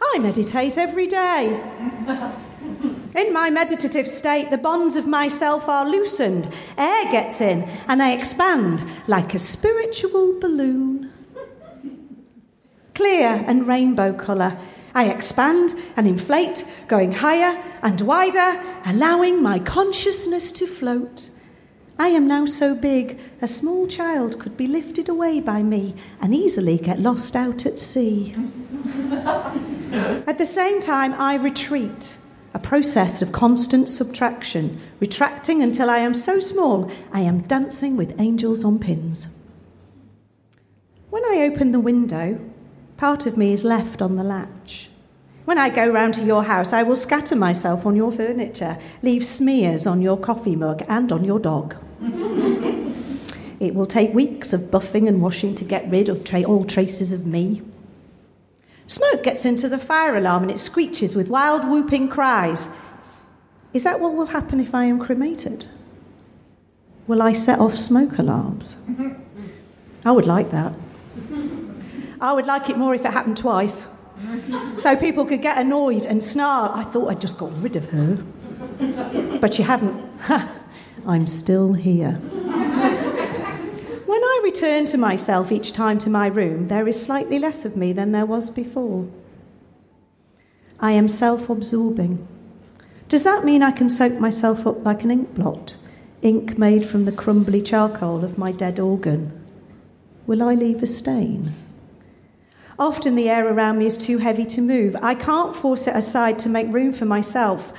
[0.00, 1.60] I meditate every day.
[3.16, 8.12] In my meditative state, the bonds of myself are loosened, air gets in, and I
[8.12, 11.10] expand like a spiritual balloon.
[12.94, 14.58] Clear and rainbow colour,
[14.94, 21.30] I expand and inflate, going higher and wider, allowing my consciousness to float.
[21.98, 26.34] I am now so big, a small child could be lifted away by me and
[26.34, 28.34] easily get lost out at sea.
[30.26, 32.18] at the same time, I retreat
[32.56, 38.18] a process of constant subtraction, retracting until I am so small I am dancing with
[38.18, 39.28] angels on pins.
[41.10, 42.40] When I open the window,
[42.96, 44.88] part of me is left on the latch.
[45.44, 49.26] When I go round to your house, I will scatter myself on your furniture, leave
[49.26, 51.76] smears on your coffee mug and on your dog.
[53.60, 57.12] it will take weeks of buffing and washing to get rid of tra- all traces
[57.12, 57.60] of me.
[58.86, 62.68] Smoke gets into the fire alarm and it screeches with wild whooping cries.
[63.72, 65.66] Is that what will happen if I am cremated?
[67.06, 68.76] Will I set off smoke alarms?
[70.04, 70.72] I would like that.
[72.20, 73.86] I would like it more if it happened twice.
[74.78, 76.70] so people could get annoyed and snarl.
[76.72, 78.14] I thought I'd just got rid of her.
[79.40, 80.02] But you haven't.
[81.06, 82.20] I'm still here.
[84.56, 88.12] Return to myself each time to my room, there is slightly less of me than
[88.12, 89.06] there was before.
[90.80, 92.26] I am self absorbing.
[93.06, 95.76] Does that mean I can soak myself up like an ink blot,
[96.22, 99.30] ink made from the crumbly charcoal of my dead organ?
[100.26, 101.52] Will I leave a stain?
[102.78, 104.96] Often the air around me is too heavy to move.
[105.02, 107.74] I can't force it aside to make room for myself.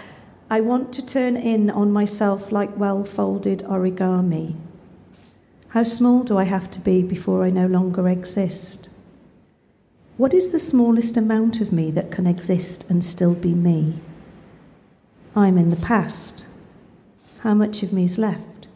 [0.48, 4.56] I want to turn in on myself like well folded origami.
[5.70, 8.90] How small do I have to be before I no longer exist?
[10.16, 14.00] What is the smallest amount of me that can exist and still be me?
[15.36, 16.46] I'm in the past.
[17.40, 18.68] How much of me is left?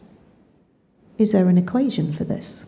[1.18, 2.64] Is there an equation for this?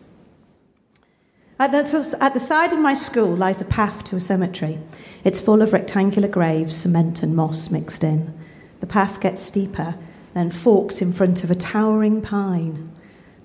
[1.57, 4.79] At the, at the side of my school lies a path to a cemetery.
[5.23, 8.33] It's full of rectangular graves, cement and moss mixed in.
[8.81, 9.95] The path gets steeper,
[10.33, 12.91] then forks in front of a towering pine.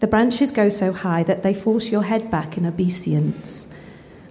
[0.01, 3.71] The branches go so high that they force your head back in obeisance.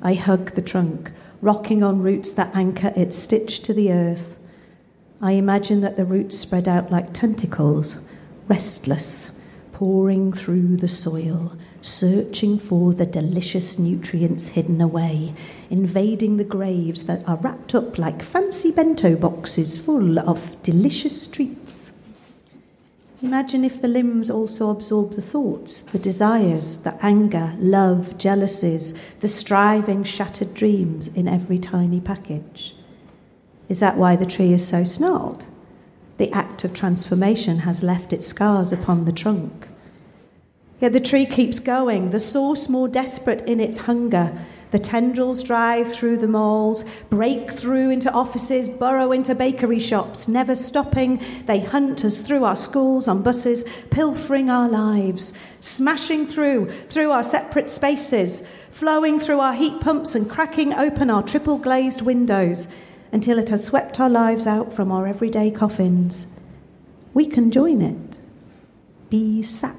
[0.02, 1.12] I hug the trunk,
[1.42, 4.40] rocking on roots that anchor it stitched to the earth.
[5.22, 7.98] I imagine that the roots spread out like tentacles,
[8.48, 9.32] restless,
[9.72, 15.36] pouring through the soil, searching for the delicious nutrients hidden away,
[15.70, 21.92] invading the graves that are wrapped up like fancy bento boxes full of delicious treats.
[23.22, 29.28] Imagine if the limbs also absorb the thoughts, the desires, the anger, love, jealousies, the
[29.28, 32.76] striving, shattered dreams in every tiny package.
[33.68, 35.46] Is that why the tree is so snarled?
[36.18, 39.68] The act of transformation has left its scars upon the trunk.
[40.80, 44.46] Yet the tree keeps going, the source more desperate in its hunger.
[44.72, 50.54] The tendrils drive through the malls, break through into offices, burrow into bakery shops, never
[50.54, 51.24] stopping.
[51.48, 57.24] They hunt us through our schools on buses, pilfering our lives, smashing through, through our
[57.24, 62.68] separate spaces, flowing through our heat pumps and cracking open our triple glazed windows
[63.12, 66.28] until it has swept our lives out from our everyday coffins.
[67.16, 68.18] We can join it.
[69.10, 69.76] Be sap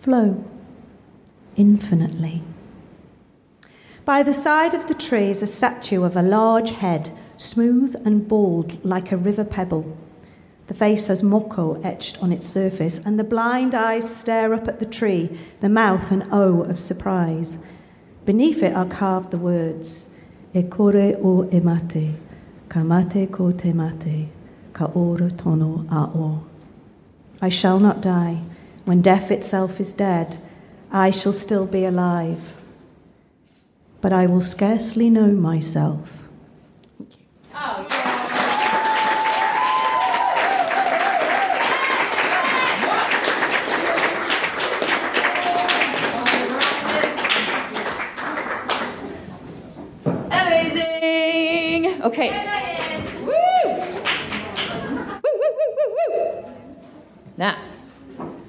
[0.00, 0.42] flow
[1.56, 2.42] infinitely.
[4.10, 8.26] By the side of the tree is a statue of a large head, smooth and
[8.26, 9.96] bald like a river pebble.
[10.66, 14.80] The face has moko etched on its surface, and the blind eyes stare up at
[14.80, 17.64] the tree, the mouth an O of surprise.
[18.24, 20.10] Beneath it are carved the words
[20.54, 22.14] E kore o emate,
[22.68, 24.28] kamate ko te mate,
[24.72, 26.42] ka ora tono a o.
[27.40, 28.40] I shall not die.
[28.86, 30.36] When death itself is dead,
[30.90, 32.59] I shall still be alive.
[34.00, 36.26] But I will scarcely know myself.
[36.96, 37.26] Thank you.
[37.54, 38.06] Oh, yeah.
[50.32, 52.02] Amazing!
[52.02, 52.30] Okay.
[53.20, 53.32] Woo!
[55.22, 56.54] Woo, woo, woo, woo, woo!
[57.36, 57.56] Now,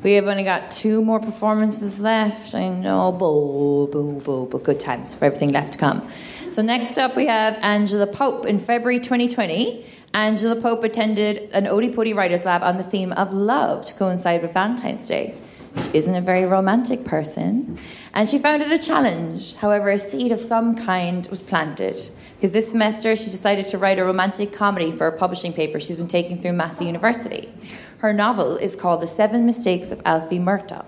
[0.04, 2.56] we have only got two more performances left.
[2.56, 6.10] I know, boo, boo, boo, but good times for everything left to come.
[6.10, 8.46] So next up, we have Angela Pope.
[8.46, 13.86] In February 2020, Angela Pope attended an Ōtepoti Writers Lab on the theme of love
[13.86, 15.36] to coincide with Valentine's Day.
[15.84, 17.80] She isn't a very romantic person,
[18.14, 19.56] and she found it a challenge.
[19.56, 24.00] However, a seed of some kind was planted because this semester she decided to write
[24.00, 27.50] a romantic comedy for a publishing paper she's been taking through Massey University.
[28.02, 30.88] Her novel is called The Seven Mistakes of Alfie Murtaugh,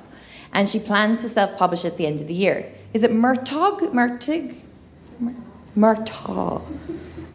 [0.51, 2.72] and she plans to self publish at the end of the year.
[2.91, 3.93] Is it Murtaugh?
[3.93, 4.55] Murtig?
[5.78, 6.64] Murtaugh.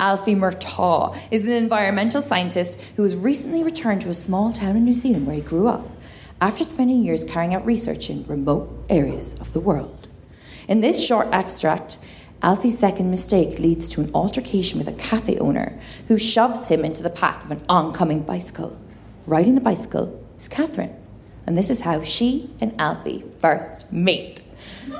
[0.00, 4.84] Alfie Murtaugh is an environmental scientist who has recently returned to a small town in
[4.84, 5.88] New Zealand where he grew up
[6.40, 10.08] after spending years carrying out research in remote areas of the world.
[10.66, 11.98] In this short extract,
[12.42, 17.04] Alfie's second mistake leads to an altercation with a cafe owner who shoves him into
[17.04, 18.76] the path of an oncoming bicycle
[19.28, 20.96] riding the bicycle is Catherine.
[21.46, 24.40] And this is how she and Alfie first meet.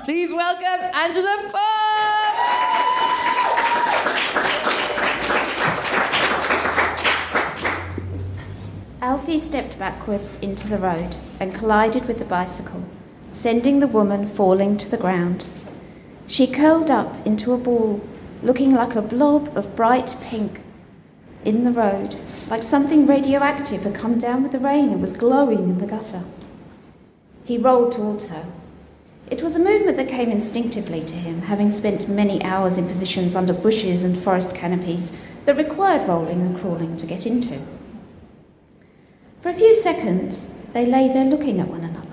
[0.05, 1.51] Please welcome Angela
[9.01, 12.85] Alfie stepped backwards into the road and collided with the bicycle,
[13.33, 15.49] sending the woman falling to the ground.
[16.27, 18.07] She curled up into a ball,
[18.43, 20.61] looking like a blob of bright pink
[21.45, 22.17] in the road,
[22.49, 26.25] like something radioactive had come down with the rain and was glowing in the gutter.
[27.45, 28.47] He rolled towards her.
[29.31, 33.37] It was a movement that came instinctively to him, having spent many hours in positions
[33.37, 35.13] under bushes and forest canopies
[35.45, 37.61] that required rolling and crawling to get into.
[39.41, 42.09] For a few seconds, they lay there looking at one another.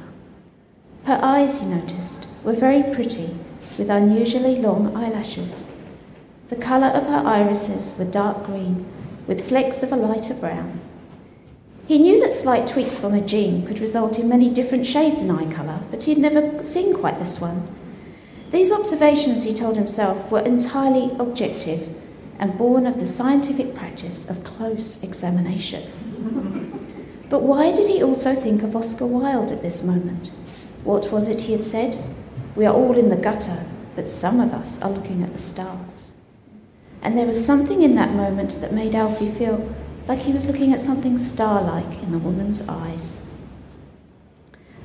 [1.06, 3.36] Her eyes, he noticed, were very pretty,
[3.78, 5.68] with unusually long eyelashes.
[6.50, 8.86] The colour of her irises were dark green,
[9.28, 10.80] with flecks of a lighter brown.
[11.88, 15.30] He knew that slight tweaks on a gene could result in many different shades in
[15.30, 17.68] eye colour, but he had never seen quite this one.
[18.50, 21.96] These observations, he told himself, were entirely objective
[22.40, 25.84] and born of the scientific practice of close examination.
[27.30, 30.32] but why did he also think of Oscar Wilde at this moment?
[30.84, 31.98] What was it he had said?
[32.56, 33.66] We are all in the gutter,
[33.96, 36.15] but some of us are looking at the stars.
[37.06, 39.72] And there was something in that moment that made Alfie feel
[40.08, 43.30] like he was looking at something star like in the woman's eyes.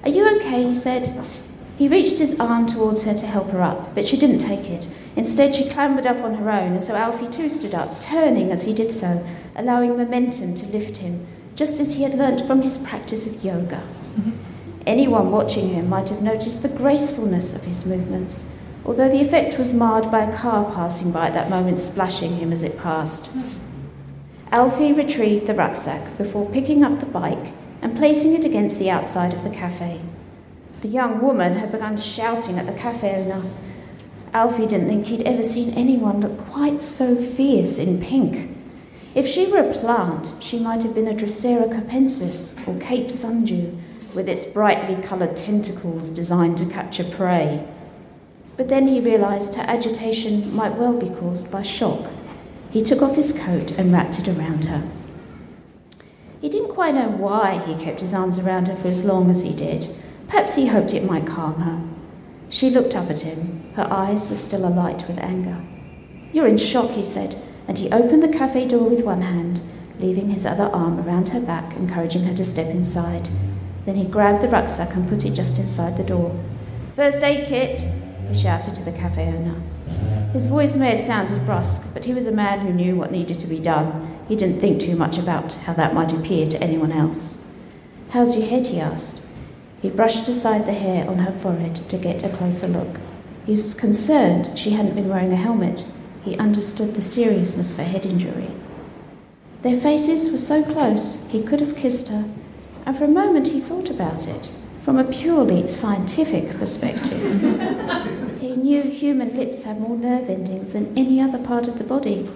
[0.02, 0.64] Are you okay?
[0.64, 1.18] he said.
[1.78, 4.86] He reached his arm towards her to help her up, but she didn't take it.
[5.16, 8.64] Instead, she clambered up on her own, and so Alfie too stood up, turning as
[8.64, 12.76] he did so, allowing momentum to lift him, just as he had learnt from his
[12.76, 13.82] practice of yoga.
[14.18, 14.32] Mm-hmm.
[14.86, 18.54] Anyone watching him might have noticed the gracefulness of his movements,
[18.84, 22.52] although the effect was marred by a car passing by at that moment, splashing him
[22.52, 23.30] as it passed.
[24.52, 27.52] Alfie retrieved the rucksack before picking up the bike
[27.82, 30.00] and placing it against the outside of the cafe.
[30.82, 33.42] The young woman had begun shouting at the cafe owner.
[34.32, 38.56] Alfie didn't think he'd ever seen anyone look quite so fierce in pink.
[39.14, 43.76] If she were a plant, she might have been a Drosera capensis or Cape sundew,
[44.14, 47.66] with its brightly coloured tentacles designed to capture prey.
[48.60, 52.10] But then he realised her agitation might well be caused by shock.
[52.70, 54.86] He took off his coat and wrapped it around her.
[56.42, 59.40] He didn't quite know why he kept his arms around her for as long as
[59.40, 59.86] he did.
[60.28, 61.82] Perhaps he hoped it might calm her.
[62.50, 63.64] She looked up at him.
[63.76, 65.64] Her eyes were still alight with anger.
[66.30, 67.36] You're in shock, he said,
[67.66, 69.62] and he opened the cafe door with one hand,
[70.00, 73.30] leaving his other arm around her back, encouraging her to step inside.
[73.86, 76.38] Then he grabbed the rucksack and put it just inside the door.
[76.94, 77.88] First aid kit,
[78.30, 79.60] he shouted to the cafe owner.
[80.32, 83.40] His voice may have sounded brusque, but he was a man who knew what needed
[83.40, 84.18] to be done.
[84.28, 87.42] He didn't think too much about how that might appear to anyone else.
[88.10, 88.68] How's your head?
[88.68, 89.20] he asked.
[89.82, 92.98] He brushed aside the hair on her forehead to get a closer look.
[93.46, 95.84] He was concerned she hadn't been wearing a helmet.
[96.24, 98.50] He understood the seriousness of her head injury.
[99.62, 102.30] Their faces were so close, he could have kissed her,
[102.86, 104.50] and for a moment he thought about it
[104.80, 107.20] from a purely scientific perspective.
[108.40, 112.28] he knew human lips have more nerve endings than any other part of the body.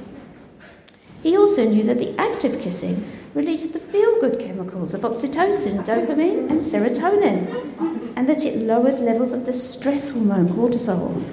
[1.23, 5.85] He also knew that the act of kissing released the feel good chemicals of oxytocin,
[5.85, 11.25] dopamine, and serotonin, and that it lowered levels of the stress hormone cortisol.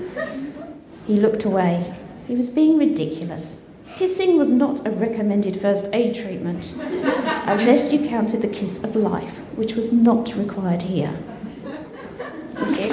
[1.06, 1.94] He looked away.
[2.26, 3.70] He was being ridiculous.
[3.98, 9.41] Kissing was not a recommended first aid treatment, unless you counted the kiss of life,
[9.62, 11.14] which was not required here.
[12.58, 12.90] Okay.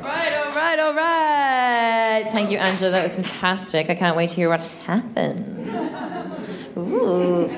[0.00, 2.24] Right, all right, all right.
[2.32, 2.90] Thank you, Angela.
[2.90, 3.88] That was fantastic.
[3.88, 6.68] I can't wait to hear what happens.
[6.76, 7.48] Ooh.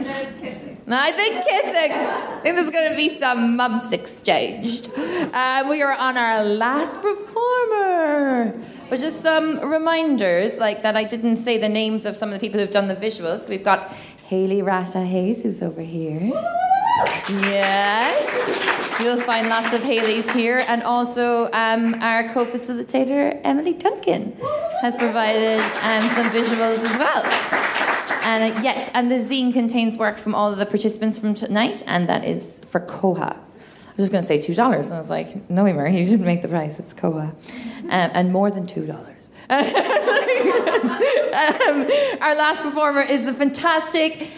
[0.88, 1.92] I think kissing.
[1.92, 4.90] I think there's going to be some mumps exchanged.
[4.96, 8.52] Uh, we are on our last performer.
[8.90, 12.40] But just some reminders, like that I didn't say the names of some of the
[12.40, 13.48] people who've done the visuals.
[13.48, 13.92] We've got
[14.26, 16.20] Haley Rata Hayes, who's over here.
[17.28, 19.00] Yes.
[19.00, 20.64] You'll find lots of Haleys here.
[20.68, 24.36] And also um, our co facilitator, Emily Duncan,
[24.82, 27.93] has provided um, some visuals as well.
[28.22, 31.82] And uh, yes, and the zine contains work from all of the participants from tonight,
[31.86, 33.36] and that is for Koha.
[33.36, 36.04] I was just going to say two dollars, and I was like, "No, Emer, you
[36.04, 36.78] didn't make the price.
[36.78, 39.60] It's Koha, um, and more than two dollars." um,
[42.22, 44.28] our last performer is the fantastic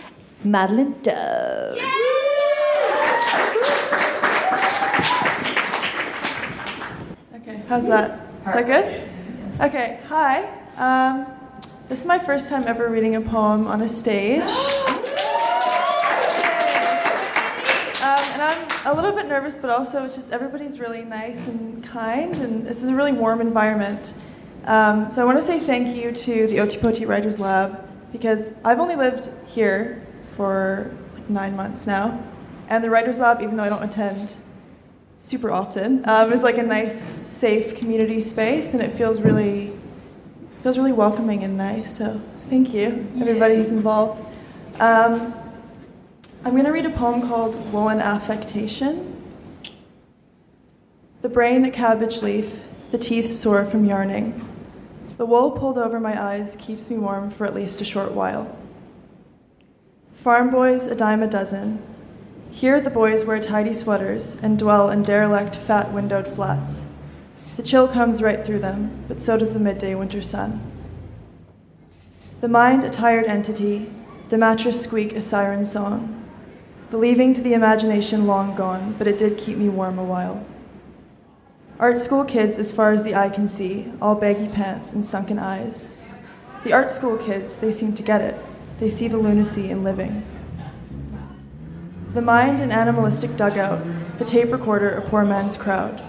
[0.43, 1.79] Madeline Dove.
[7.35, 8.29] Okay, how's that?
[8.47, 9.09] Is that good?
[9.61, 10.45] Okay, hi.
[10.77, 11.36] Um,
[11.89, 14.43] this is my first time ever reading a poem on a stage.
[14.43, 14.49] Um,
[18.33, 22.35] and I'm a little bit nervous, but also it's just everybody's really nice and kind,
[22.37, 24.15] and this is a really warm environment.
[24.65, 28.81] Um, so I want to say thank you to the Ōtepoti Writers Lab because I've
[28.81, 30.05] only lived here
[30.37, 32.21] for like nine months now,
[32.69, 34.35] and the Writers Lab, even though I don't attend
[35.19, 39.76] super often, um, is like a nice, safe community space, and it feels really
[40.67, 41.97] feels really welcoming and nice.
[41.97, 44.21] So thank you, everybody who's involved.
[44.81, 45.33] Um,
[46.45, 49.23] I'm going to read a poem called Woolen Affectation.
[51.23, 52.53] The brain a cabbage leaf,
[52.91, 54.45] the teeth sore from yarning.
[55.19, 58.59] The wool pulled over my eyes keeps me warm for at least a short while.
[60.17, 61.81] Farm boys, a dime a dozen.
[62.51, 66.87] Here the boys wear tidy sweaters and dwell in derelict, fat windowed flats.
[67.57, 70.61] The chill comes right through them, but so does the midday winter sun.
[72.43, 73.91] The mind a tired entity,
[74.29, 76.23] the mattress squeak a siren song.
[76.91, 80.45] The leaving to the imagination long gone, but it did keep me warm a while.
[81.79, 85.39] Art school kids, as far as the eye can see, all baggy pants and sunken
[85.39, 85.97] eyes.
[86.63, 88.35] The art school kids, they seem to get it.
[88.81, 90.23] They see the lunacy in living.
[92.13, 93.83] The mind an animalistic dugout,
[94.19, 96.03] the tape recorder a poor man's crowd.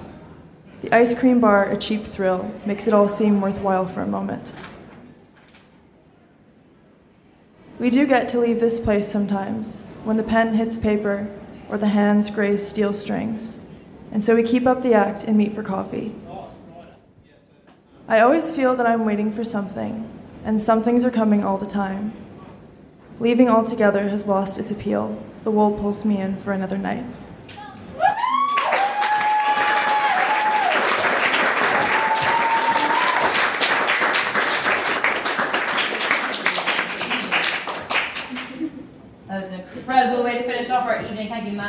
[0.82, 4.52] The ice cream bar a cheap thrill makes it all seem worthwhile for a moment.
[7.80, 11.28] We do get to leave this place sometimes, when the pen hits paper
[11.70, 13.66] or the hands graze steel strings.
[14.12, 16.16] And so we keep up the act and meet for coffee.
[18.08, 20.10] I always feel that I'm waiting for something,
[20.46, 22.14] and some things are coming all the time.
[23.20, 25.22] Leaving altogether has lost its appeal.
[25.44, 27.04] The wool pulls me in for another night.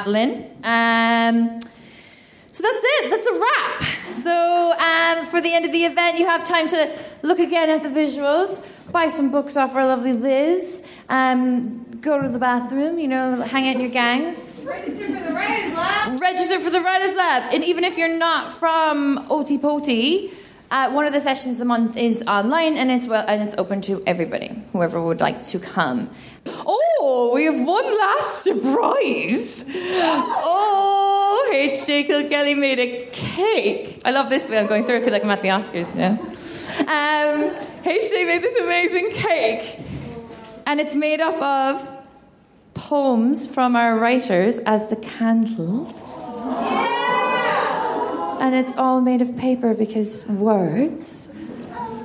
[0.08, 0.50] Madeline.
[0.64, 1.60] Um,
[2.50, 3.10] so that's it.
[3.10, 3.82] That's a wrap.
[4.12, 6.90] So um, for the end of the event, you have time to
[7.22, 12.28] look again at the visuals, buy some books off our lovely Liz, um, go to
[12.28, 14.66] the bathroom, you know, hang out in your gangs.
[14.66, 16.20] Register for the Writers Lab.
[16.20, 17.54] Register for the Writers Lab.
[17.54, 20.32] And even if you're not from Ōtepoti,
[20.70, 23.80] uh, one of the sessions a month is online and it's well and it's open
[23.82, 26.10] to everybody, whoever would like to come.
[26.66, 29.64] Oh, we have one last surprise.
[29.68, 32.04] Oh, H.J.
[32.04, 34.00] Kilkelly made a cake.
[34.04, 34.96] I love this way I'm going through.
[34.96, 36.18] I feel like I'm at the Oscars, you know.
[36.80, 38.24] Um, H.J.
[38.24, 39.80] made this amazing cake,
[40.66, 41.98] and it's made up of
[42.74, 46.18] poems from our writers as the candles.
[48.40, 51.28] And it's all made of paper because words.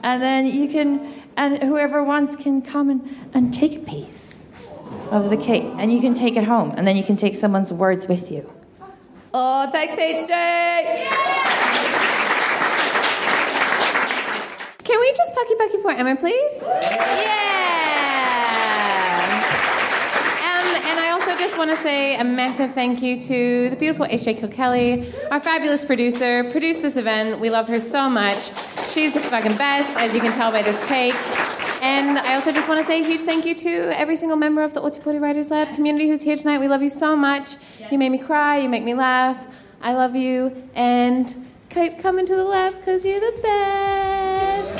[0.03, 0.99] And then you can,
[1.37, 4.45] and whoever wants can come and, and take a piece
[5.11, 5.63] of the cake.
[5.77, 6.71] And you can take it home.
[6.75, 8.51] And then you can take someone's words with you.
[9.33, 11.33] Oh, thanks, HJ!
[14.83, 16.61] Can we just pakipaki for Emer, please?
[16.61, 16.69] Um,
[20.85, 24.35] and I also just want to say a massive thank you to the beautiful H.J.
[24.35, 27.39] Kilkelly, our fabulous producer, produced this event.
[27.39, 28.51] We love her so much.
[28.89, 31.15] She's the fucking best, as you can tell by this cake.
[31.81, 34.63] And I also just want to say a huge thank you to every single member
[34.63, 36.59] of the Ōtepoti Writers Lab community who's here tonight.
[36.59, 37.57] We love you so much.
[37.91, 39.37] You made me cry, you make me laugh.
[39.81, 40.69] I love you.
[40.75, 44.79] And keep coming to the lab because you're the best.